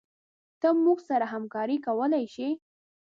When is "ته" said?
0.59-0.69